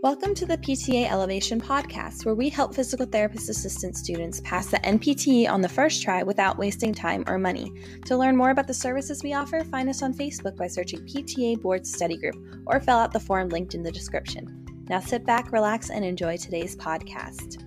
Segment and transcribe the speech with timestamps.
[0.00, 4.76] Welcome to the PTA Elevation podcast, where we help physical therapist assistant students pass the
[4.78, 7.72] NPTE on the first try without wasting time or money.
[8.04, 11.60] To learn more about the services we offer, find us on Facebook by searching PTA
[11.60, 14.64] Board Study Group or fill out the form linked in the description.
[14.88, 17.64] Now sit back, relax, and enjoy today's podcast.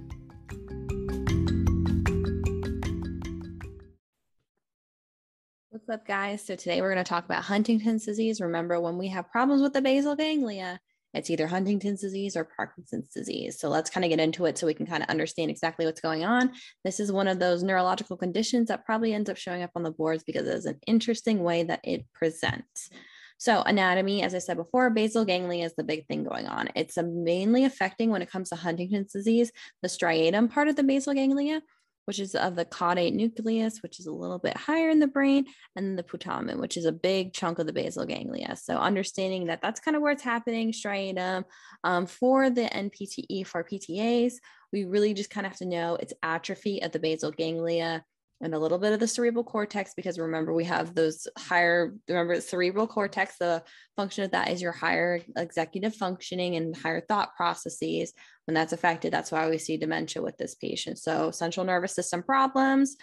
[5.69, 6.45] What's up, guys?
[6.45, 8.39] So, today we're going to talk about Huntington's disease.
[8.39, 10.79] Remember, when we have problems with the basal ganglia,
[11.13, 13.59] it's either Huntington's disease or Parkinson's disease.
[13.59, 16.01] So let's kind of get into it so we can kind of understand exactly what's
[16.01, 16.51] going on.
[16.83, 19.91] This is one of those neurological conditions that probably ends up showing up on the
[19.91, 22.89] boards because it's an interesting way that it presents.
[23.37, 26.69] So, anatomy, as I said before, basal ganglia is the big thing going on.
[26.75, 31.15] It's mainly affecting when it comes to Huntington's disease, the striatum part of the basal
[31.15, 31.63] ganglia,
[32.05, 35.45] which is of the caudate nucleus, which is a little bit higher in the brain,
[35.75, 38.55] and the putamen, which is a big chunk of the basal ganglia.
[38.55, 41.43] So understanding that that's kind of where it's happening, striatum.
[41.83, 44.33] Um, for the NPTE for PTAs,
[44.71, 48.03] we really just kind of have to know it's atrophy of the basal ganglia
[48.41, 52.35] and a little bit of the cerebral cortex because remember we have those higher remember
[52.35, 53.63] the cerebral cortex the
[53.95, 58.13] function of that is your higher executive functioning and higher thought processes.
[58.45, 60.97] When that's affected that's why we see dementia with this patient.
[60.97, 62.97] So central nervous system problems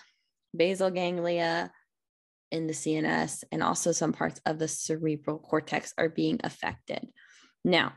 [0.57, 1.71] basal ganglia
[2.51, 7.07] in the cns and also some parts of the cerebral cortex are being affected.
[7.65, 7.93] Now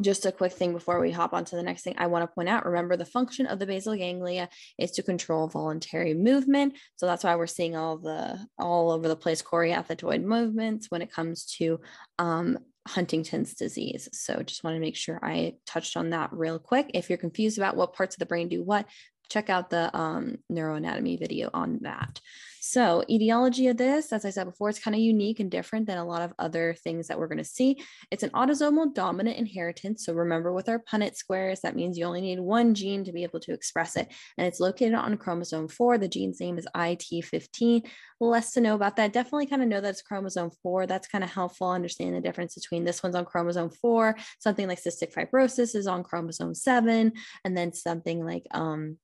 [0.00, 2.34] just a quick thing before we hop on to the next thing I want to
[2.34, 4.48] point out remember the function of the basal ganglia
[4.78, 9.16] is to control voluntary movement so that's why we're seeing all the all over the
[9.16, 11.80] place choreoathetoid movements when it comes to
[12.18, 14.08] um, Huntington's disease.
[14.12, 16.90] So just want to make sure I touched on that real quick.
[16.94, 18.86] If you're confused about what parts of the brain do what,
[19.30, 22.20] check out the um, neuroanatomy video on that.
[22.62, 25.96] So, etiology of this, as I said before, it's kind of unique and different than
[25.96, 27.82] a lot of other things that we're going to see.
[28.10, 30.04] It's an autosomal dominant inheritance.
[30.04, 33.22] So, remember with our Punnett squares, that means you only need one gene to be
[33.22, 34.12] able to express it.
[34.36, 35.96] And it's located on chromosome four.
[35.96, 37.86] The gene's name is IT15.
[38.20, 39.14] Less to know about that.
[39.14, 40.86] Definitely kind of know that it's chromosome four.
[40.86, 44.82] That's kind of helpful understanding the difference between this one's on chromosome four, something like
[44.82, 48.98] cystic fibrosis is on chromosome seven, and then something like um,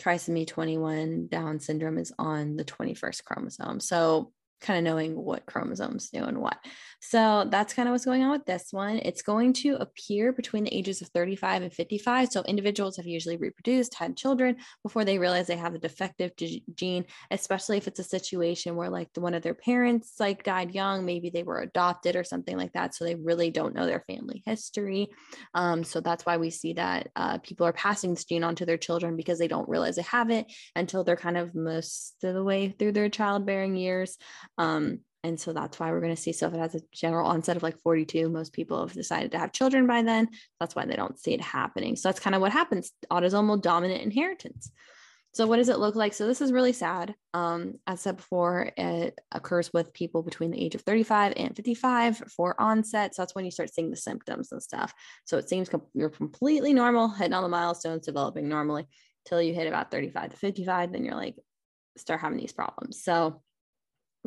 [0.00, 3.80] trisomy 21 Down syndrome is on the 21st chromosome.
[3.80, 6.56] So kind of knowing what chromosomes do and what.
[7.00, 8.98] So that's kind of what's going on with this one.
[8.98, 12.28] It's going to appear between the ages of 35 and 55.
[12.30, 16.32] So individuals have usually reproduced, had children before they realize they have a defective
[16.74, 21.06] gene, especially if it's a situation where like one of their parents like died young,
[21.06, 22.94] maybe they were adopted or something like that.
[22.94, 25.08] So they really don't know their family history.
[25.54, 28.66] Um, so that's why we see that uh, people are passing this gene on to
[28.66, 32.34] their children because they don't realize they have it until they're kind of most of
[32.34, 34.18] the way through their childbearing years.
[34.58, 36.32] Um, and so that's why we're going to see.
[36.32, 39.38] So if it has a general onset of like 42, most people have decided to
[39.38, 40.28] have children by then.
[40.58, 41.96] That's why they don't see it happening.
[41.96, 44.70] So that's kind of what happens autosomal dominant inheritance.
[45.32, 46.12] So what does it look like?
[46.12, 47.14] So this is really sad.
[47.34, 52.24] Um, as said before, it occurs with people between the age of 35 and 55
[52.34, 53.14] for onset.
[53.14, 54.92] So that's when you start seeing the symptoms and stuff.
[55.26, 58.88] So it seems com- you're completely normal, hitting all the milestones, developing normally
[59.26, 60.92] till you hit about 35 to 55.
[60.92, 61.36] Then you're like,
[61.96, 63.04] start having these problems.
[63.04, 63.40] So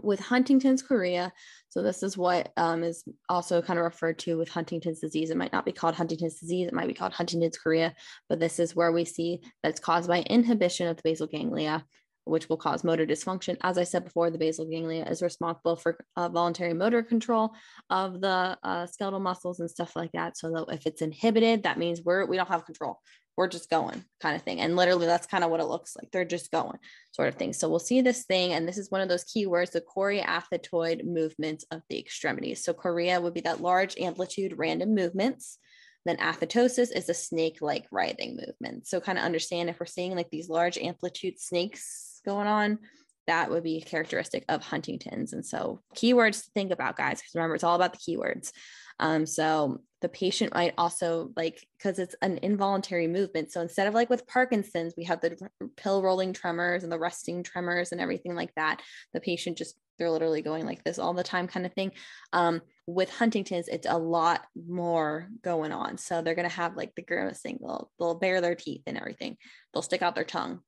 [0.02, 1.32] with Huntington's chorea.
[1.70, 5.30] So this is what um, is also kind of referred to with Huntington's disease.
[5.30, 6.68] It might not be called Huntington's disease.
[6.68, 7.94] It might be called Huntington's chorea,
[8.30, 11.86] but this is where we see that it's caused by inhibition of the basal ganglia,
[12.26, 13.58] which will cause motor dysfunction.
[13.62, 17.54] As I said before, the basal ganglia is responsible for uh, voluntary motor control
[17.90, 20.38] of the uh, skeletal muscles and stuff like that.
[20.38, 23.00] So that if it's inhibited, that means we're we don't have control
[23.36, 24.60] we're just going kind of thing.
[24.60, 26.12] And literally that's kind of what it looks like.
[26.12, 26.78] They're just going
[27.12, 27.54] sort of thing.
[27.54, 28.54] So we'll see this thing.
[28.54, 32.64] And this is one of those keywords, the choreoathetoid movements of the extremities.
[32.64, 35.58] So chorea would be that large amplitude random movements.
[36.06, 38.88] Then athetosis is a snake-like writhing movement.
[38.88, 42.80] So kind of understand if we're seeing like these large amplitude snakes going on,
[43.26, 45.32] that would be characteristic of Huntington's.
[45.32, 48.52] And so keywords to think about, guys, because remember, it's all about the keywords.
[49.00, 53.52] Um, so the patient might also like because it's an involuntary movement.
[53.52, 55.38] So instead of like with Parkinson's, we have the
[55.78, 58.82] pill rolling tremors and the resting tremors and everything like that.
[59.14, 61.92] The patient just they're literally going like this all the time, kind of thing.
[62.34, 65.98] Um, with Huntington's, it's a lot more going on.
[65.98, 69.38] So they're gonna have like the grimacing, they'll they'll bare their teeth and everything.
[69.74, 70.60] They'll stick out their tongue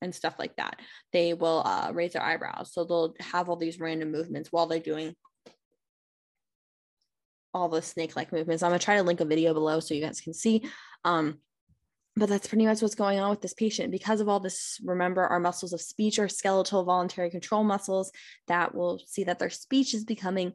[0.00, 0.78] and stuff like that.
[1.12, 2.72] They will uh, raise their eyebrows.
[2.72, 5.14] So they'll have all these random movements while they're doing
[7.52, 8.62] all the snake like movements.
[8.62, 10.64] I'm gonna try to link a video below so you guys can see.
[11.04, 11.38] Um,
[12.16, 13.92] but that's pretty much what's going on with this patient.
[13.92, 18.10] Because of all this, remember our muscles of speech are skeletal voluntary control muscles
[18.48, 20.52] that will see that their speech is becoming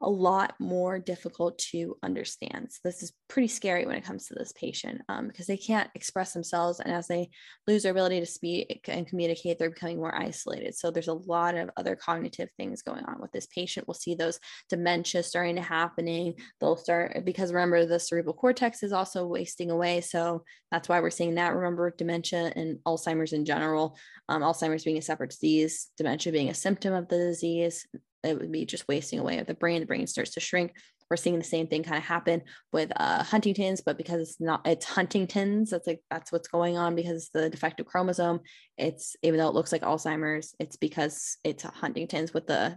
[0.00, 2.68] a lot more difficult to understand.
[2.70, 5.90] So this is pretty scary when it comes to this patient um, because they can't
[5.94, 7.30] express themselves, and as they
[7.66, 10.74] lose their ability to speak and communicate, they're becoming more isolated.
[10.74, 13.86] So there's a lot of other cognitive things going on with this patient.
[13.88, 16.34] We'll see those dementia starting to happening.
[16.60, 21.10] They'll start because remember the cerebral cortex is also wasting away, so that's why we're
[21.10, 21.54] seeing that.
[21.54, 23.96] Remember dementia and Alzheimer's in general.
[24.28, 27.86] Um, Alzheimer's being a separate disease, dementia being a symptom of the disease
[28.28, 29.80] it would be just wasting away of the brain.
[29.80, 30.72] The brain starts to shrink.
[31.10, 32.42] We're seeing the same thing kind of happen
[32.72, 35.70] with uh, Huntington's, but because it's not, it's Huntington's.
[35.70, 38.40] That's like that's what's going on because the defective chromosome.
[38.76, 42.76] It's even though it looks like Alzheimer's, it's because it's Huntington's with the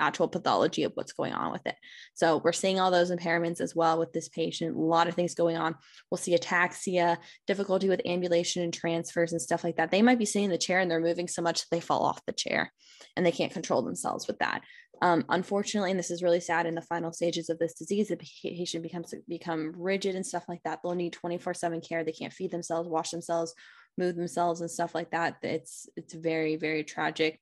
[0.00, 1.76] actual pathology of what's going on with it.
[2.14, 4.76] So we're seeing all those impairments as well with this patient.
[4.76, 5.74] A lot of things going on.
[6.10, 9.90] We'll see ataxia, difficulty with ambulation and transfers and stuff like that.
[9.90, 12.04] They might be sitting in the chair and they're moving so much that they fall
[12.04, 12.72] off the chair
[13.16, 14.62] and they can't control themselves with that.
[15.02, 18.16] Um, unfortunately, and this is really sad in the final stages of this disease, the
[18.16, 20.80] patient becomes become rigid and stuff like that.
[20.82, 22.04] They'll need 24-7 care.
[22.04, 23.54] They can't feed themselves, wash themselves,
[23.96, 25.36] move themselves and stuff like that.
[25.42, 27.40] It's it's very, very tragic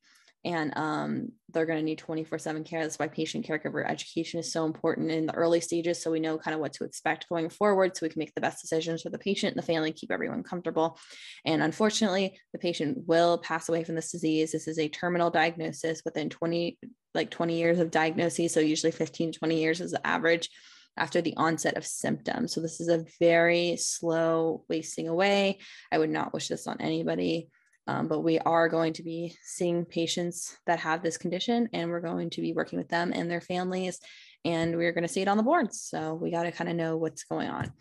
[0.49, 2.83] and um, they're going to need 24 7 care.
[2.83, 6.03] That's why patient caregiver education is so important in the early stages.
[6.03, 8.41] So we know kind of what to expect going forward so we can make the
[8.41, 10.99] best decisions for the patient and the family, keep everyone comfortable.
[11.45, 14.53] And unfortunately, the patient will pass away from this disease.
[14.53, 16.79] This is a terminal diagnosis within 20,
[17.13, 18.55] like 20 years of diagnosis.
[18.55, 20.49] So usually 15 to 20 years is the average
[20.97, 22.55] after the onset of symptoms.
[22.55, 25.59] So this is a very slow wasting away.
[25.93, 27.51] I would not wish this on anybody.
[27.89, 32.03] Um, but we are going to be seeing patients that have this condition and we're
[32.03, 33.99] going to be working with them and their families
[34.45, 35.81] and we're going to see it on the boards.
[35.81, 37.73] So we got to kind of know what's going on.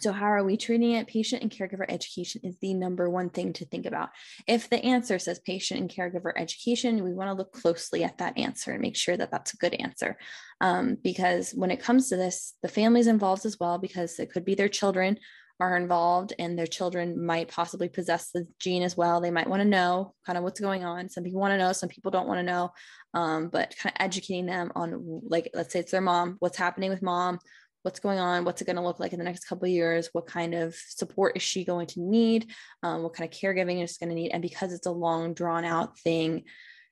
[0.00, 1.06] So, how are we treating it?
[1.06, 4.10] Patient and caregiver education is the number one thing to think about.
[4.46, 8.36] If the answer says patient and caregiver education, we want to look closely at that
[8.36, 10.18] answer and make sure that that's a good answer.
[10.60, 14.44] Um, because when it comes to this, the family's involved as well, because it could
[14.44, 15.18] be their children
[15.58, 19.20] are involved and their children might possibly possess the gene as well.
[19.20, 21.08] They might want to know kind of what's going on.
[21.08, 22.70] Some people want to know, some people don't want to know.
[23.14, 26.90] Um, but kind of educating them on, like, let's say it's their mom, what's happening
[26.90, 27.38] with mom,
[27.82, 30.10] what's going on, what's it going to look like in the next couple of years,
[30.12, 32.50] what kind of support is she going to need,
[32.82, 34.32] um, what kind of caregiving is going to need.
[34.32, 36.44] And because it's a long, drawn out thing,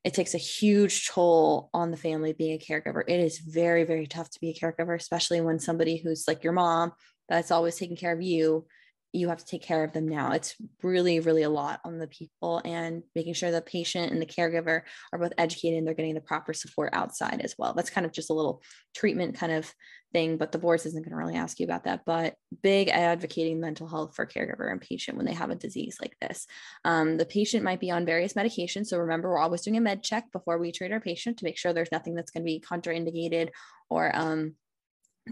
[0.05, 3.03] it takes a huge toll on the family being a caregiver.
[3.09, 6.53] It is very, very tough to be a caregiver, especially when somebody who's like your
[6.53, 6.93] mom
[7.29, 8.67] that's always taking care of you
[9.15, 10.33] you have to take care of them now.
[10.33, 14.27] It's really really a lot on the people and making sure the patient and the
[14.27, 14.83] caregiver
[15.13, 17.75] are both educated and they're getting the proper support outside as well.
[17.75, 18.61] That's kind of just a little
[18.95, 19.73] treatment kind of
[20.13, 22.01] thing but the boards isn't going to really ask you about that.
[22.05, 26.17] But big advocating mental health for caregiver and patient when they have a disease like
[26.21, 26.49] this.
[26.85, 30.03] Um, the patient might be on various medications so remember we're always doing a med
[30.03, 32.61] check before we treat our patient to make sure there's nothing that's going to be
[32.61, 33.51] contraindicated
[33.89, 34.57] or um,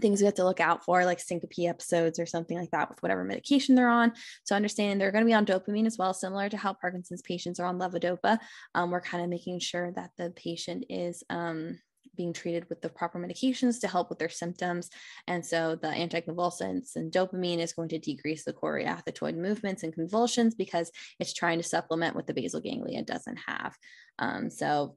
[0.01, 3.01] things we have to look out for, like syncope episodes or something like that with
[3.03, 4.13] whatever medication they're on.
[4.43, 7.59] So understanding they're going to be on dopamine as well, similar to how Parkinson's patients
[7.59, 8.39] are on levodopa.
[8.73, 11.79] Um, we're kind of making sure that the patient is um,
[12.15, 14.89] being treated with the proper medications to help with their symptoms.
[15.27, 20.55] And so the anticonvulsants and dopamine is going to decrease the choreoathetoid movements and convulsions
[20.55, 23.75] because it's trying to supplement what the basal ganglia doesn't have.
[24.19, 24.95] Um, so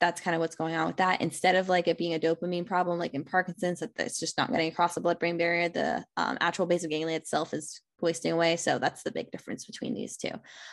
[0.00, 1.20] that's kind of what's going on with that.
[1.20, 4.50] Instead of like it being a dopamine problem, like in Parkinson's, that it's just not
[4.50, 8.56] getting across the blood brain barrier, the um, actual basal ganglia itself is wasting away.
[8.56, 10.30] So that's the big difference between these two.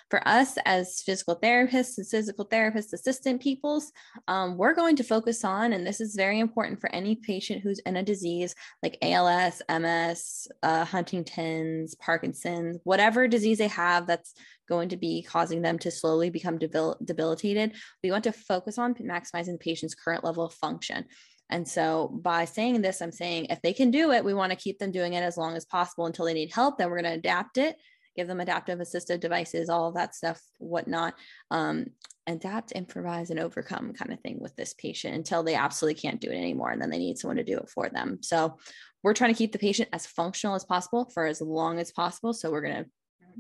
[0.10, 3.92] For us as physical therapists and physical therapist assistant peoples,
[4.28, 7.80] um, we're going to focus on, and this is very important for any patient who's
[7.80, 14.34] in a disease like ALS, MS, uh, Huntington's, Parkinson's, whatever disease they have that's
[14.68, 17.74] going to be causing them to slowly become debil- debilitated.
[18.04, 21.06] We want to focus on maximizing the patient's current level of function.
[21.50, 24.58] And so by saying this, I'm saying if they can do it, we want to
[24.58, 26.78] keep them doing it as long as possible until they need help.
[26.78, 27.78] Then we're going to adapt it,
[28.16, 31.14] give them adaptive assistive devices, all of that stuff, whatnot.
[31.52, 31.88] Um,
[32.28, 36.32] adapt, improvise, and overcome kind of thing with this patient until they absolutely can't do
[36.32, 36.72] it anymore.
[36.72, 38.20] And then they need someone to do it for them.
[38.22, 38.58] So
[39.04, 42.34] we're trying to keep the patient as functional as possible for as long as possible.
[42.34, 42.90] So we're going to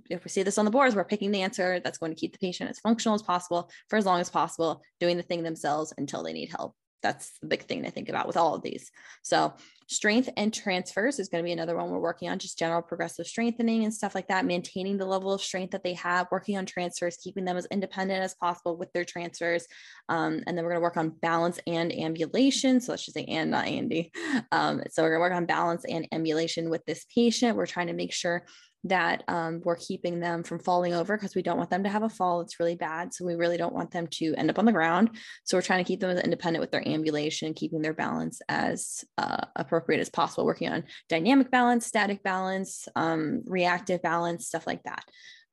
[0.09, 2.33] if we see this on the boards, we're picking the answer that's going to keep
[2.33, 5.93] the patient as functional as possible for as long as possible, doing the thing themselves
[5.97, 8.91] until they need help that's the big thing to think about with all of these.
[9.21, 9.53] So
[9.87, 13.27] strength and transfers is going to be another one we're working on, just general progressive
[13.27, 16.65] strengthening and stuff like that, maintaining the level of strength that they have, working on
[16.65, 19.67] transfers, keeping them as independent as possible with their transfers.
[20.09, 22.81] Um, and then we're going to work on balance and ambulation.
[22.81, 24.11] So let's just say and not Andy.
[24.51, 27.55] Um, so we're going to work on balance and ambulation with this patient.
[27.55, 28.45] We're trying to make sure
[28.85, 32.03] that um, we're keeping them from falling over because we don't want them to have
[32.03, 32.41] a fall.
[32.41, 33.13] It's really bad.
[33.13, 35.09] So we really don't want them to end up on the ground.
[35.43, 39.03] So we're trying to keep them as independent with their ambulation, keeping their balance as
[39.17, 44.83] uh, appropriate as possible, working on dynamic balance, static balance, um, reactive balance, stuff like
[44.83, 45.03] that.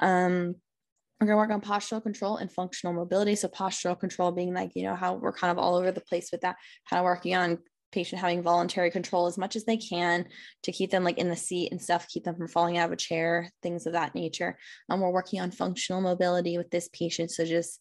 [0.01, 0.57] Um,
[1.19, 3.37] we're going to work on postural control and functional mobility.
[3.37, 6.31] So postural control being like, you know, how we're kind of all over the place
[6.33, 6.57] with that,
[6.91, 7.59] kind of working on
[7.93, 10.27] patient having voluntary control as much as they can
[10.63, 12.93] to keep them like in the seat and stuff, keep them from falling out of
[12.93, 14.59] a chair, things of that nature.
[14.89, 17.31] And um, we're working on functional mobility with this patient.
[17.31, 17.79] So just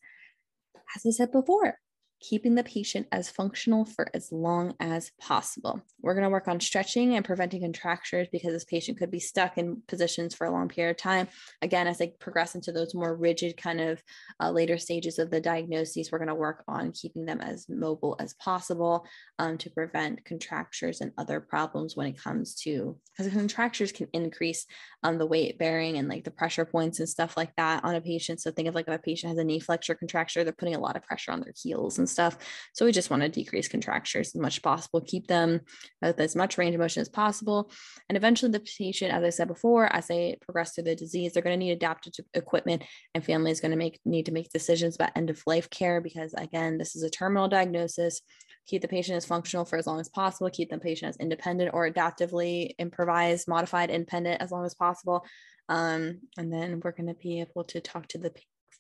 [0.95, 1.77] as I said before,
[2.21, 5.81] keeping the patient as functional for as long as possible.
[6.01, 9.57] We're going to work on stretching and preventing contractures because this patient could be stuck
[9.57, 11.27] in positions for a long period of time.
[11.61, 14.01] Again, as they progress into those more rigid kind of
[14.39, 18.15] uh, later stages of the diagnoses, we're going to work on keeping them as mobile
[18.19, 19.05] as possible
[19.39, 24.65] um, to prevent contractures and other problems when it comes to because contractures can increase
[25.03, 28.01] um, the weight bearing and like the pressure points and stuff like that on a
[28.01, 28.41] patient.
[28.41, 30.79] So think of like if a patient has a knee flexor contracture, they're putting a
[30.79, 32.37] lot of pressure on their heels and stuff.
[32.73, 35.61] So we just want to decrease contractures as much as possible, keep them
[36.01, 37.71] with as much range of motion as possible.
[38.09, 41.43] And eventually the patient, as I said before, as they progress through the disease, they're
[41.43, 42.83] going to need adaptive equipment
[43.15, 46.01] and family is going to make need to make decisions about end of life care
[46.01, 48.21] because again, this is a terminal diagnosis
[48.67, 51.71] keep the patient as functional for as long as possible, keep the patient as independent
[51.73, 55.25] or adaptively improvised, modified, independent as long as possible.
[55.69, 58.33] Um, and then we're going to be able to talk to the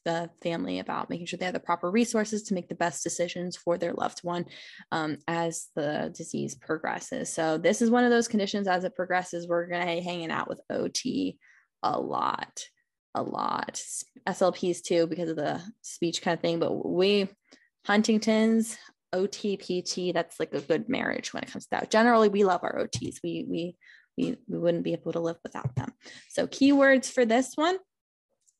[0.05, 3.55] the family about making sure they have the proper resources to make the best decisions
[3.55, 4.45] for their loved one
[4.91, 7.31] um, as the disease progresses.
[7.31, 10.31] So this is one of those conditions as it progresses, we're going to be hanging
[10.31, 11.37] out with OT
[11.83, 12.65] a lot,
[13.15, 13.81] a lot.
[14.27, 16.59] SLPs too, because of the speech kind of thing.
[16.59, 17.29] But we,
[17.85, 18.77] Huntington's,
[19.13, 21.91] OT, PT, that's like a good marriage when it comes to that.
[21.91, 23.17] Generally, we love our OTs.
[23.23, 23.75] We, we,
[24.17, 25.91] we, we wouldn't be able to live without them.
[26.29, 27.77] So keywords for this one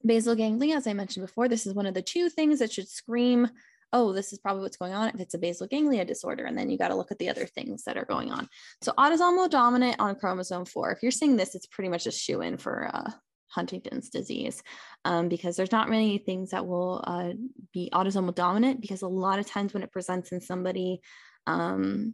[0.05, 2.87] Basal ganglia, as I mentioned before, this is one of the two things that should
[2.87, 3.49] scream,
[3.93, 6.45] oh, this is probably what's going on if it's a basal ganglia disorder.
[6.45, 8.47] And then you got to look at the other things that are going on.
[8.81, 10.91] So autosomal dominant on chromosome four.
[10.91, 13.11] If you're seeing this, it's pretty much a shoe in for uh,
[13.47, 14.63] Huntington's disease
[15.05, 17.31] um, because there's not many things that will uh,
[17.73, 21.01] be autosomal dominant because a lot of times when it presents in somebody,
[21.47, 22.13] um,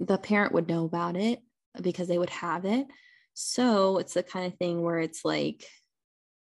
[0.00, 1.40] the parent would know about it
[1.80, 2.86] because they would have it.
[3.34, 5.66] So it's the kind of thing where it's like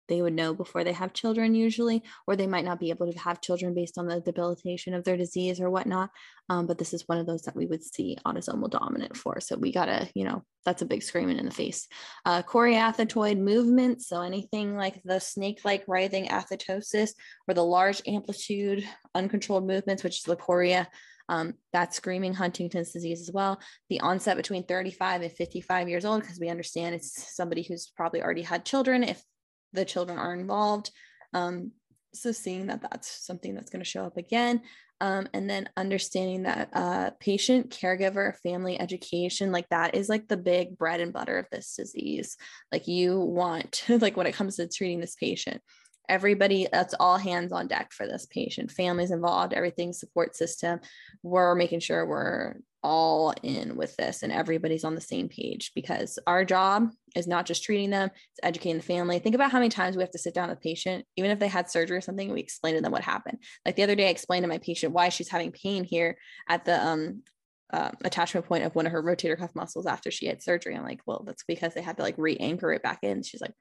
[0.10, 3.20] they would know before they have children usually or they might not be able to
[3.20, 6.10] have children based on the debilitation of their disease or whatnot.
[6.50, 9.40] Um, but this is one of those that we would see autosomal dominant for.
[9.40, 11.88] So we gotta you know that's a big screaming in the face.
[12.26, 17.12] Uh, choreoathetoid movement so anything like the snake-like writhing athetosis
[17.48, 18.84] or the large amplitude
[19.16, 20.88] uncontrolled movements which is the chorea
[21.30, 23.62] um, that's screaming Huntington's disease as well.
[23.90, 28.22] The onset between 35 and 55 years old, because we understand it's somebody who's probably
[28.22, 29.24] already had children if
[29.74, 30.92] the children are involved.
[31.34, 31.72] Um,
[32.14, 34.62] so seeing that that's something that's going to show up again.
[35.02, 40.36] Um, and then understanding that uh, patient, caregiver, family education, like that is like the
[40.36, 42.36] big bread and butter of this disease.
[42.72, 45.62] Like you want, like when it comes to treating this patient,
[46.10, 50.80] everybody that's all hands on deck for this patient families involved everything support system
[51.22, 56.18] we're making sure we're all in with this and everybody's on the same page because
[56.26, 59.20] our job is not just treating them it's educating the family.
[59.20, 61.40] Think about how many times we have to sit down with a patient even if
[61.40, 63.40] they had surgery or something we explain to them what happened.
[63.66, 66.18] Like the other day i explained to my patient why she's having pain here
[66.48, 67.24] at the um
[67.72, 70.76] uh, attachment point of one of her rotator cuff muscles after she had surgery.
[70.76, 73.24] I'm like well that's because they had to like re-anchor it back in.
[73.24, 73.54] She's like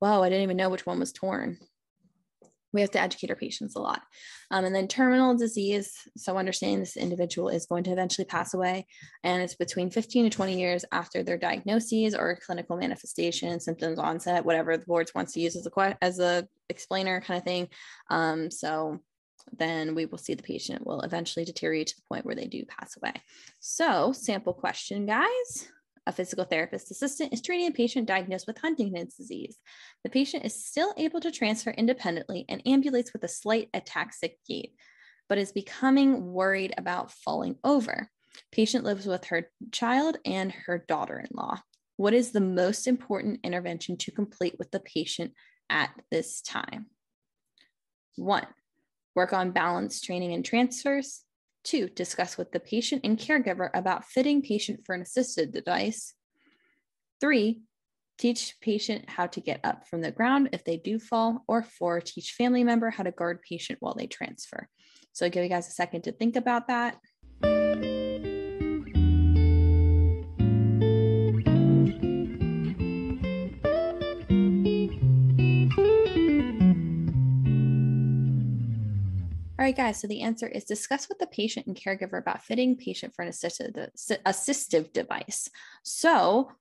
[0.00, 1.58] wow i didn't even know which one was torn
[2.74, 4.02] we have to educate our patients a lot.
[4.50, 5.96] Um, and then terminal disease.
[6.16, 8.86] So understanding this individual is going to eventually pass away,
[9.22, 14.44] and it's between 15 to 20 years after their diagnoses or clinical manifestation, symptoms onset,
[14.44, 17.68] whatever the boards wants to use as a as a explainer kind of thing.
[18.10, 18.98] Um, so
[19.52, 22.64] then we will see the patient will eventually deteriorate to the point where they do
[22.64, 23.12] pass away.
[23.60, 25.68] So sample question, guys
[26.06, 29.58] a physical therapist assistant is treating a patient diagnosed with Huntington's disease.
[30.02, 34.74] The patient is still able to transfer independently and ambulates with a slight ataxic gait,
[35.28, 38.10] but is becoming worried about falling over.
[38.52, 41.60] Patient lives with her child and her daughter in law.
[41.96, 45.32] What is the most important intervention to complete with the patient
[45.70, 46.86] at this time?
[48.16, 48.46] One,
[49.14, 51.23] work on balance training and transfers.
[51.64, 56.14] Two, discuss with the patient and caregiver about fitting patient for an assisted device.
[57.20, 57.62] Three,
[58.18, 61.42] teach patient how to get up from the ground if they do fall.
[61.48, 64.68] Or four, teach family member how to guard patient while they transfer.
[65.12, 66.98] So I'll give you guys a second to think about that.
[79.64, 79.98] All right, guys.
[79.98, 83.30] So the answer is discuss with the patient and caregiver about fitting patient for an
[83.30, 83.88] assistive,
[84.26, 85.48] assistive device.
[85.82, 86.52] So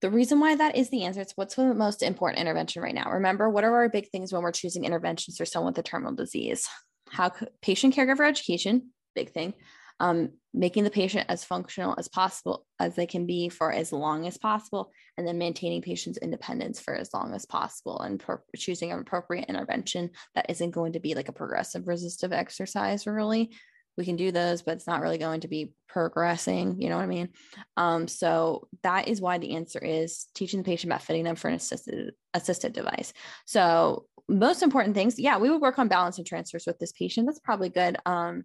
[0.00, 3.10] the reason why that is the answer, it's what's the most important intervention right now.
[3.10, 6.14] Remember, what are our big things when we're choosing interventions for someone with a terminal
[6.14, 6.68] disease?
[7.10, 9.54] How patient caregiver education, big thing
[10.00, 14.26] um, making the patient as functional as possible as they can be for as long
[14.26, 18.92] as possible, and then maintaining patient's independence for as long as possible, and pro- choosing
[18.92, 23.06] an appropriate intervention that isn't going to be like a progressive resistive exercise.
[23.06, 23.52] Really,
[23.96, 26.80] we can do those, but it's not really going to be progressing.
[26.80, 27.28] You know what I mean?
[27.76, 31.48] Um, so that is why the answer is teaching the patient about fitting them for
[31.48, 33.12] an assisted assisted device.
[33.46, 37.26] So most important things, yeah, we would work on balance and transfers with this patient.
[37.26, 37.96] That's probably good.
[38.04, 38.44] Um,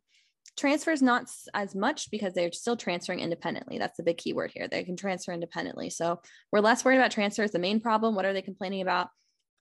[0.60, 3.78] transfers not as much because they're still transferring independently.
[3.78, 4.68] That's the big keyword here.
[4.68, 5.90] They can transfer independently.
[5.90, 8.16] So we're less worried about transfers the main problem.
[8.16, 9.10] What are they complaining about?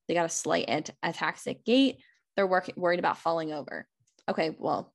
[0.06, 0.68] They got a slight
[1.04, 1.98] ataxic gait.
[2.36, 3.86] They're work- worried about falling over.
[4.28, 4.92] Okay well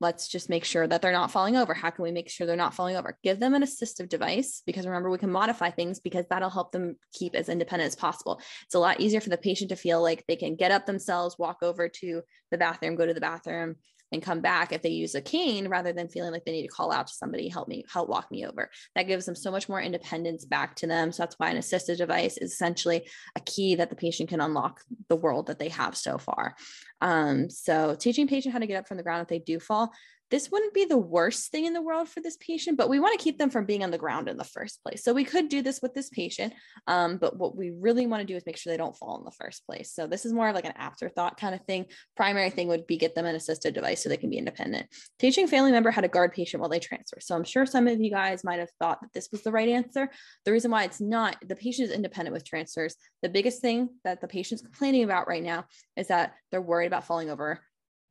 [0.00, 1.72] let's just make sure that they're not falling over.
[1.72, 3.18] How can we make sure they're not falling over?
[3.22, 6.96] Give them an assistive device because remember we can modify things because that'll help them
[7.14, 8.40] keep as independent as possible.
[8.64, 11.38] It's a lot easier for the patient to feel like they can get up themselves
[11.38, 13.76] walk over to the bathroom go to the bathroom
[14.12, 16.68] and come back if they use a cane rather than feeling like they need to
[16.68, 18.70] call out to somebody help me help walk me over.
[18.94, 21.12] That gives them so much more independence back to them.
[21.12, 24.80] So that's why an assisted device is essentially a key that the patient can unlock
[25.08, 26.54] the world that they have so far.
[27.00, 29.92] Um, so teaching patient how to get up from the ground if they do fall
[30.30, 33.18] this wouldn't be the worst thing in the world for this patient, but we want
[33.18, 35.04] to keep them from being on the ground in the first place.
[35.04, 36.52] So we could do this with this patient,
[36.86, 39.24] um, but what we really want to do is make sure they don't fall in
[39.24, 39.92] the first place.
[39.92, 41.86] So this is more of like an afterthought kind of thing.
[42.16, 44.86] Primary thing would be get them an assisted device so they can be independent.
[45.18, 47.18] Teaching family member how to guard patient while they transfer.
[47.20, 49.68] So I'm sure some of you guys might have thought that this was the right
[49.68, 50.10] answer.
[50.44, 52.96] The reason why it's not, the patient is independent with transfers.
[53.22, 55.66] The biggest thing that the patient's complaining about right now
[55.96, 57.60] is that they're worried about falling over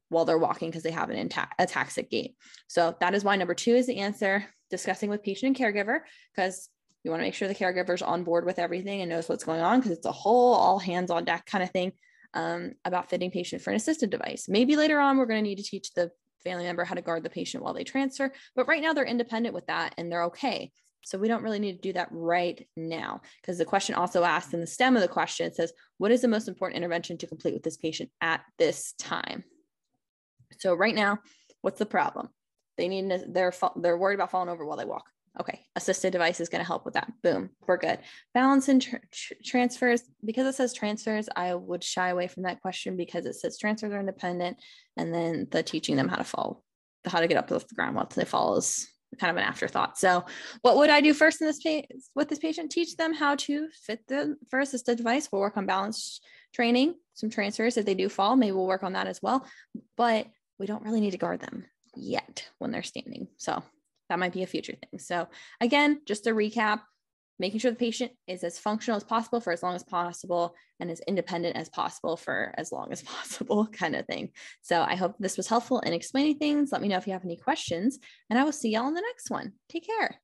[0.09, 2.35] while they're walking because they have an intact ataxic gait.
[2.67, 4.45] So that is why number two is the answer.
[4.71, 5.99] Discussing with patient and caregiver
[6.35, 6.69] because
[7.03, 9.61] you want to make sure the caregiver's on board with everything and knows what's going
[9.61, 11.91] on because it's a whole all hands on deck kind of thing
[12.33, 14.47] um, about fitting patient for an assisted device.
[14.49, 16.11] Maybe later on we're going to need to teach the
[16.43, 19.53] family member how to guard the patient while they transfer, but right now they're independent
[19.53, 20.71] with that and they're okay.
[21.03, 24.55] So we don't really need to do that right now because the question also asks
[24.55, 27.27] in the stem of the question, it says, what is the most important intervention to
[27.27, 29.43] complete with this patient at this time?
[30.59, 31.19] So right now,
[31.61, 32.29] what's the problem?
[32.77, 35.05] They need to, they're they're worried about falling over while they walk.
[35.39, 37.11] Okay, assisted device is going to help with that.
[37.21, 37.99] Boom, we're good.
[38.33, 42.61] Balance and tr- tr- transfers, because it says transfers, I would shy away from that
[42.61, 44.57] question because it says transfers are independent,
[44.95, 46.63] and then the teaching them how to fall,
[47.05, 48.87] how to get up off the ground once they fall is
[49.19, 49.97] kind of an afterthought.
[49.97, 50.23] So,
[50.61, 52.71] what would I do first in this pa- with this patient?
[52.71, 55.29] Teach them how to fit the for assisted device.
[55.31, 56.21] We'll work on balance
[56.53, 58.35] training, some transfers if they do fall.
[58.35, 59.45] Maybe we'll work on that as well.
[59.97, 60.27] But
[60.59, 61.65] we don't really need to guard them
[61.95, 63.27] yet when they're standing.
[63.37, 63.63] So
[64.09, 64.99] that might be a future thing.
[64.99, 65.27] So
[65.61, 66.81] again, just to recap,
[67.39, 70.89] making sure the patient is as functional as possible for as long as possible and
[70.89, 74.29] as independent as possible for as long as possible kind of thing.
[74.61, 76.71] So I hope this was helpful in explaining things.
[76.71, 79.01] Let me know if you have any questions and I will see y'all in the
[79.01, 79.53] next one.
[79.69, 80.21] Take care.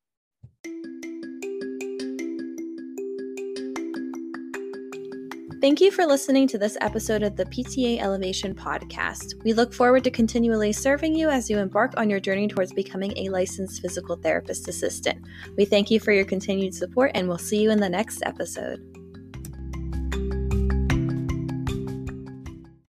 [5.62, 9.36] Thank you for listening to this episode of the PTA Elevation Podcast.
[9.44, 13.16] We look forward to continually serving you as you embark on your journey towards becoming
[13.16, 15.24] a licensed physical therapist assistant.
[15.58, 19.01] We thank you for your continued support and we'll see you in the next episode.